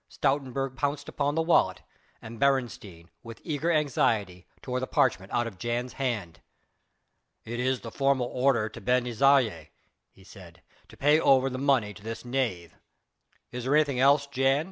Stoutenburg 0.09 0.75
pounced 0.75 1.07
upon 1.07 1.35
the 1.35 1.43
wallet, 1.43 1.83
and 2.23 2.39
Beresteyn 2.39 3.09
with 3.21 3.39
eager 3.43 3.71
anxiety 3.71 4.47
tore 4.63 4.79
the 4.79 4.87
parchment 4.87 5.31
out 5.31 5.45
of 5.45 5.59
Jan's 5.59 5.93
hand. 5.93 6.41
"It 7.45 7.59
is 7.59 7.81
the 7.81 7.91
formal 7.91 8.25
order 8.25 8.67
to 8.67 8.81
Ben 8.81 9.05
Isaje," 9.05 9.67
he 10.09 10.23
said, 10.23 10.63
"to 10.87 10.97
pay 10.97 11.19
over 11.19 11.51
the 11.51 11.59
money 11.59 11.93
to 11.93 12.01
this 12.01 12.25
knave. 12.25 12.73
Is 13.51 13.65
there 13.65 13.75
anything 13.75 13.99
else, 13.99 14.25
Jan?" 14.25 14.59